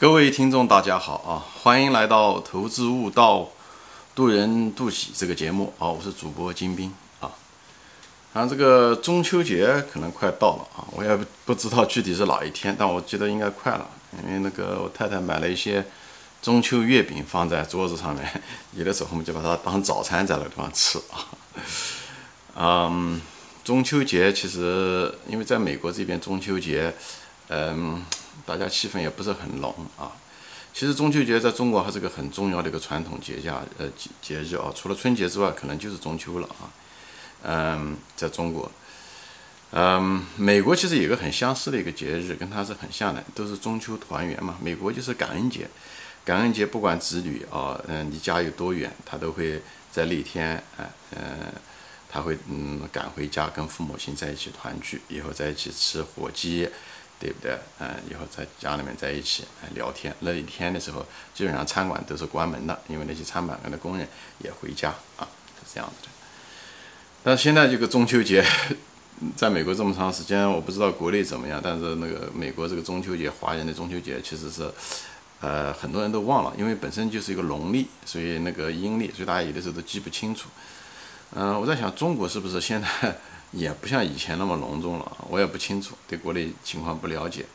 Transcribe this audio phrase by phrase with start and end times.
[0.00, 1.42] 各位听众，大家好啊！
[1.60, 3.48] 欢迎来到《投资悟道，
[4.14, 5.88] 渡人渡己》这个节目啊！
[5.88, 7.28] 我是主播金兵啊。
[8.32, 13.88] 然啊，这个中秋节可能快到了啊，我也不知道具体是哪一天，但我记得应该快了，
[14.24, 15.84] 因为那个我太太买了一些
[16.40, 18.42] 中秋月饼放在桌子上面，
[18.74, 21.26] 有的时候我们就把它当早餐在那个地方吃啊。
[22.54, 23.20] 嗯，
[23.64, 26.94] 中秋节其实因为在美国这边中秋节，
[27.48, 28.00] 嗯。
[28.46, 30.12] 大家气氛也不是很浓啊。
[30.72, 34.72] 其实中秋节在中国还是个很重要的一个传统节假呃节节日啊。
[34.74, 36.70] 除了春节之外，可能就是中秋了啊。
[37.42, 38.70] 嗯，在中国，
[39.70, 44.56] 嗯，美国其实有个很相似的一个节日，跟它是很像的，都是中秋团圆嘛。
[44.60, 45.68] 美国就是感恩节，
[46.24, 51.52] 感恩节不管子女啊，嗯，离家有多远，他都会在那天，哎，嗯，
[52.08, 56.68] 他会嗯赶回家跟父母亲在一起团聚，以后在一起吃火鸡。
[57.20, 57.58] 对不对？
[57.80, 61.04] 嗯，以后在家里面在一起聊天，那一天的时候，
[61.34, 64.06] 基本上餐馆都是关门的，因为那些餐馆的工人
[64.38, 65.26] 也回家啊，
[65.58, 66.08] 是这样子的。
[67.24, 68.44] 但现在这个中秋节，
[69.34, 74.70] 在美国这么长时间，我不知道国内怎么样，但是那个美国这个中秋节，华人的中秋节其实是，
[75.40, 80.48] 呃，很多人都忘了，因为本身就是一个农历，所以那个阴历，所以大家有的时候都记不清楚。
[81.34, 83.18] 嗯，我在想，中国是不是现在？
[83.52, 87.46] 也不像以前那么隆重了，我也不清楚，对国内情况不了解。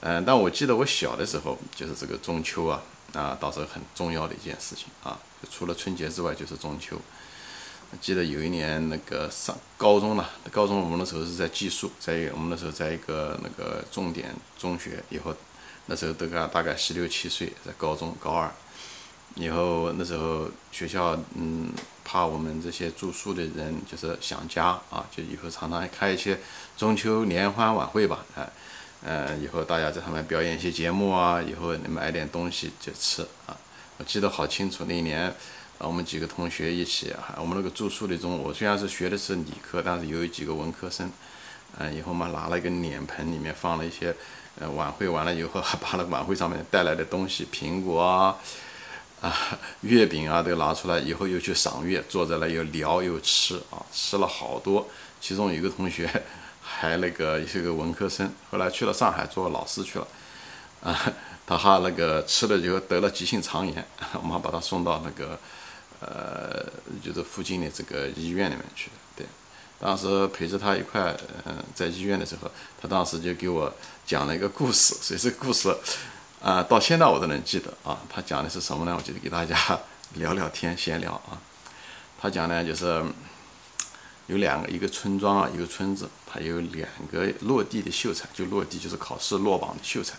[0.00, 2.82] 嗯，但我记得我小的时候，就是这个中秋啊，
[3.14, 5.18] 啊，倒是很重要的一件事情啊。
[5.50, 7.00] 除了春节之外，就是中秋。
[8.00, 15.34] 记得有一年那个上高中了，高中我们那时候是在寄宿，在我们那时候在一个那个重点中学，以后
[15.86, 18.52] 那时候都个大概十六七岁，在高中高二。
[19.34, 21.72] 以后那时候学校嗯
[22.04, 26.38] 怕我们这些住宿的人就是想家啊，就以后常常开一些
[26.76, 28.48] 中秋联欢晚会吧，哎，
[29.02, 33.56] 嗯，以后大家在上面表演一些节目啊，以后你买点东西就吃啊。
[33.96, 35.22] 我记得好清楚，那一年
[35.78, 41.10] 啊，我们几个同学一起，我们那个住宿的中，我虽然是学的是理科，但是有几个文科生，
[41.78, 44.14] 嗯，以后嘛拿了一个脸盆，里面放了一些，
[44.60, 48.36] 呃，晚会完了以后，还 把那个晚会上面带来的东西，苹果啊。
[49.24, 54.86] 啊，月饼啊都拿出来，以后又去赏月，坐在那又聊又吃啊，吃了好多。
[55.18, 56.06] 其中有一个同学
[56.60, 60.06] 还那个是个文科生，后来去了上海做老师去了。
[60.82, 61.12] 啊，
[61.46, 65.38] 他哈那个吃了以后得了急性肠炎，我们把他送到那个
[66.00, 66.62] 呃，
[67.02, 69.26] 就是附近的这个医院里面去对，
[69.80, 73.72] 当时陪着他一块，嗯，在医院的时候，他当时就给我
[74.04, 75.74] 讲了一个故事，所以这故事。
[76.44, 77.98] 啊，到现在我都能记得啊。
[78.06, 78.94] 他讲的是什么呢？
[78.94, 79.56] 我就给大家
[80.16, 81.40] 聊聊天，闲聊啊。
[82.20, 83.02] 他讲呢，就是
[84.26, 90.18] 有两个，一个村庄啊，一个村子，它有两个落地的秀才，就落地就是考试落榜的秀才。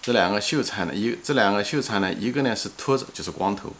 [0.00, 3.70] 这两个秀才呢，一这两个秀才呢，一个呢是秃子，就是光头，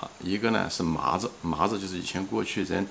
[0.00, 2.86] 啊，一个呢是麻子，麻子就是以前过去人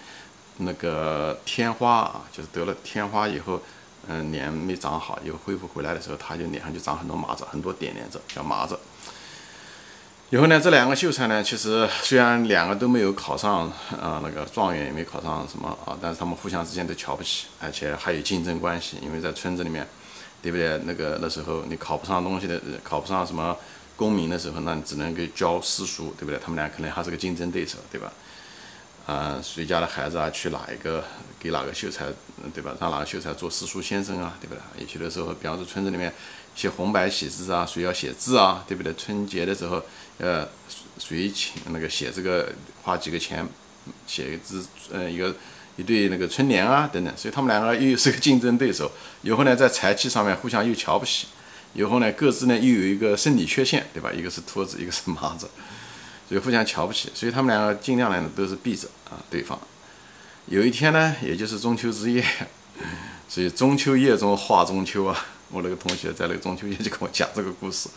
[0.57, 3.62] 那个天花啊，就是得了天花以后。
[4.07, 8.77] 嗯，脸没长好，又恢复回来的时候，他就脸上就长很多麻子，很多点点子，叫麻子。
[10.31, 13.71] 以后呢，这两个秀才呢，其实虽然两个都没有考上
[14.01, 19.88] 啊，那个状元也没考上什么啊，但是他们互相之间都瞧不起，而且还有竞争关系，因为在村子里面，
[20.41, 20.79] 对不对？
[20.85, 23.55] 那个那时候你考不上东西的，考不上什么
[23.95, 26.39] 功名的时候，那你只能给教私塾，对不对？
[26.39, 28.11] 他们俩可能还是个竞争对手，对吧？
[29.05, 31.03] 啊，谁家的孩子啊，去哪一个
[31.39, 32.05] 给哪个秀才，
[32.53, 32.75] 对吧？
[32.79, 34.61] 让哪个秀才做私塾先生啊，对不对？
[34.81, 36.11] 有些的时候，比方说村子里面
[36.55, 38.91] 写红白喜字啊，谁要写字啊，对不对？
[38.95, 39.79] 春节的时候，
[40.17, 40.47] 呃，
[40.97, 42.51] 谁请那个写这个
[42.81, 43.47] 花几个钱
[44.07, 45.35] 写一字，呃，一个
[45.75, 47.13] 一对那个春联啊，等等。
[47.15, 48.91] 所以他们两个又是个竞争对手。
[49.21, 51.27] 以后呢，在才气上面互相又瞧不起。
[51.75, 54.11] 以后呢，各自呢又有一个生理缺陷，对吧？
[54.11, 55.47] 一个是秃子，一个是麻子。
[56.28, 59.59] 所以互相瞧不起，所以他们两个尽量呢都是避着啊对方。
[60.47, 62.24] 有一天呢，也就是中秋之夜，
[63.30, 67.90] 所以中秋夜中话中秋啊，我那个同学在那个中秋夜就跟我讲这个故事。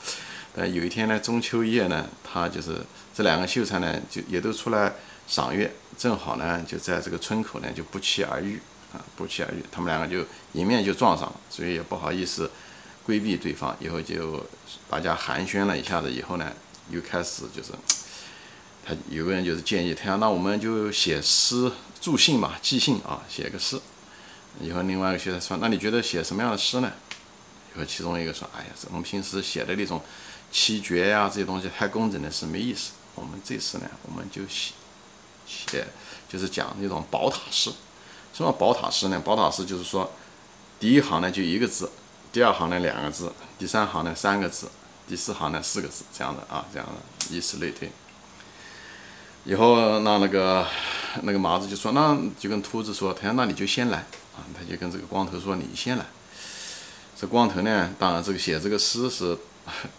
[0.54, 2.80] 但有一天呢，中秋夜呢，他就是
[3.14, 4.92] 这两个秀才呢，就也都出来
[5.26, 8.60] 赏月，正好呢就在这个村口呢就不期而遇
[8.92, 12.50] 啊，不期而遇，他们两个就迎面就撞上了，所以也不好意思
[13.04, 14.46] 规避对方，以后就
[14.88, 16.50] 大家寒暄了一下子以后呢，
[16.90, 17.72] 又开始就是。
[18.88, 21.70] 他有个人就是建议，他：“那我们就写诗
[22.00, 23.78] 助兴嘛，寄兴啊，写个诗。”
[24.62, 26.90] 以后另外一个学生说：“那你觉得写什么样的诗呢？”
[27.76, 30.00] 以后其中一个说：“哎呀，我们平时写的那种
[30.50, 32.92] 七绝呀，这些东西太工整的诗没意思。
[33.14, 34.72] 我们这次呢，我们就写
[35.46, 35.86] 写，
[36.26, 37.70] 就是讲那种宝塔诗。
[38.32, 39.20] 什么宝塔诗呢？
[39.20, 40.10] 宝塔诗就是说，
[40.80, 41.90] 第一行呢就一个字，
[42.32, 44.70] 第二行呢两个字，第三行呢三个字，
[45.06, 47.92] 第四行呢四个字，这样的啊，这样的，以此类推。
[49.48, 50.66] 以后那那个
[51.22, 53.96] 那个麻子就说，那就跟秃子说，他说那你就先来。
[54.36, 56.04] 啊，他就跟这个光头说，你先来。
[57.18, 59.34] 这光头呢，当然这个写这个诗是，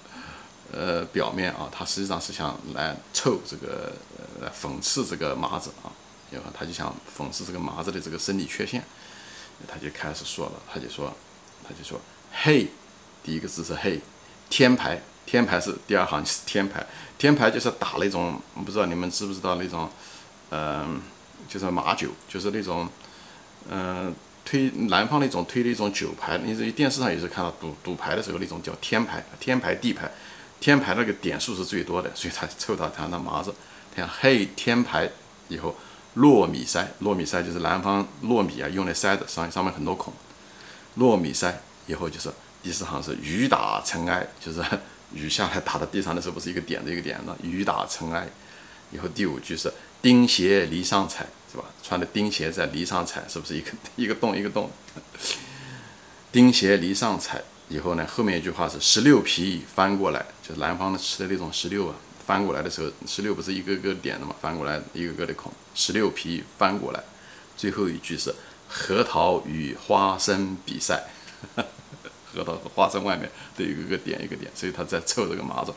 [0.72, 3.92] 呃，表面啊，他实际上是想来凑这个
[4.40, 5.90] 呃讽刺这个麻子啊，
[6.30, 8.84] 然后他就想讽刺这个麻子的这个生理缺陷，
[9.68, 11.12] 他就开始说了，他就说，
[11.68, 12.00] 他就说，
[12.32, 12.68] 嘿，
[13.24, 14.00] 第一个字是嘿，
[14.48, 16.84] 天牌，天牌是第二行是天牌，
[17.20, 19.88] 天牌就是打那种，不知道你们知不知道那种，
[20.50, 21.00] 嗯，
[21.48, 22.90] 就是马酒，就是那种，
[23.70, 24.16] 嗯。
[24.46, 30.10] 推南方那种推的一种酒牌，你在电视上也是看到赌赌牌的时候那种叫天牌，天牌地牌，
[30.60, 33.54] 天牌那个点数是最多的，所以他凑到他那麻子，
[33.94, 35.08] 他讲嘿天牌
[35.50, 35.76] 以后
[36.16, 40.12] 糯米筛，糯米筛就是南方糯米啊用来筛的，上上面很多孔，
[40.98, 41.54] 糯米筛
[41.86, 42.32] 以后就是
[42.64, 44.64] 第四行是雨打尘埃，就是
[45.14, 48.28] 雨下来打到地上的时候不是一个点的一个点的，雨打尘埃，
[48.92, 49.72] 以后第五句是
[50.02, 51.28] 钉鞋犁上踩。
[51.52, 51.64] 是吧？
[51.82, 54.70] 穿的钉鞋在犁上踩，是不是一个 一个洞一个洞？
[56.32, 67.04] 钉鞋犁上踩以后呢，后面一句话是石榴皮翻过来，就是南方的吃的那种石榴啊，翻过来的时候，石榴不是一个个点的嘛，翻过来一个个的孔，石榴皮翻过来，
[67.58, 68.32] 最后一句是
[68.68, 71.06] 核桃与花生比赛，
[72.34, 75.74] 核桃和花生外面都有一个点一个点，所以他在凑这个麻子，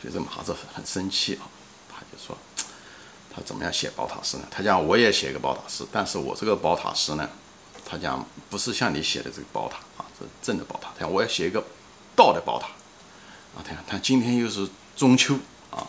[0.00, 1.48] 所以这麻子很生气啊，
[1.88, 2.36] 他就说。
[3.38, 4.44] 他怎么样写宝塔诗呢？
[4.50, 7.28] 他讲我也写一个宝塔诗，但是我这个宝塔诗呢，
[7.84, 10.88] 他讲不是像你写的这个宝塔啊，是正的宝塔。
[10.94, 11.62] 他讲我要写一个
[12.16, 12.68] 道的宝塔
[13.54, 13.60] 啊。
[13.62, 14.66] 他讲他今天又是
[14.96, 15.34] 中秋
[15.70, 15.86] 啊，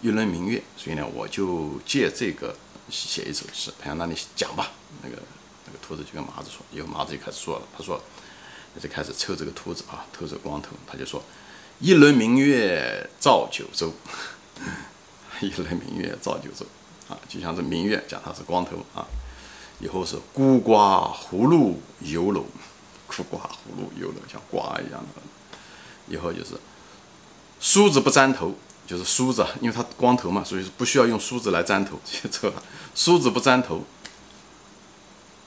[0.00, 2.54] 一轮明月，所以呢，我就借这个
[2.88, 3.72] 写一首诗。
[3.80, 4.70] 他讲那你讲吧。
[5.02, 5.16] 那个
[5.64, 8.00] 那个秃子就跟麻子说，以后麻子就开始说了，他说
[8.80, 11.22] 就开始抽这个秃子啊，秃子光头，他就说
[11.80, 13.92] 一轮明月照九州。
[15.42, 16.64] 一轮明月照九州，
[17.10, 19.06] 啊，就像这明月讲他是光头啊，
[19.80, 22.46] 以后是孤瓜葫芦油楼，
[23.06, 25.20] 孤瓜葫芦油楼像瓜一样的，
[26.08, 26.54] 以后就是
[27.60, 28.54] 梳子不沾头，
[28.86, 32.00] 就是梳子，因为他光头嘛，所以不需要用梳子来沾头，
[32.32, 32.62] 错了，
[32.94, 33.84] 梳子不沾头，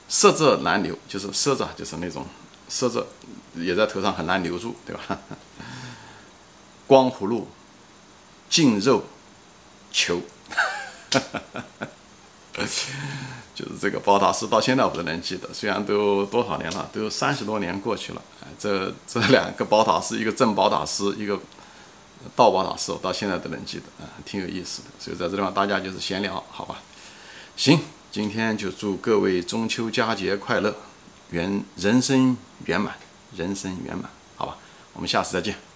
[0.08, 2.28] 色泽难留，就是色泽就是那种
[2.70, 3.08] 色泽
[3.56, 5.20] 也在头上很难留住，对吧？
[6.88, 7.50] 光葫芦
[8.50, 9.04] 净肉。
[9.92, 10.22] 求，
[13.56, 15.52] 就是这个宝塔师，到现在我都能记得。
[15.52, 18.22] 虽然都多少年了，都三十多年过去了，
[18.60, 21.40] 这这两个宝塔师，一个正宝塔师，一个
[22.36, 24.90] 道宝塔师，我到现在都能记得，啊，挺有意思的。
[25.00, 26.76] 所以在这地方，大家就是闲聊，好吧？
[27.58, 27.80] 行，
[28.12, 30.76] 今天就祝各位中秋佳节快乐，
[31.32, 32.36] 圆人生
[32.66, 32.96] 圆满，
[33.36, 34.58] 人生圆满，好吧？
[34.94, 35.69] 我们下次再见。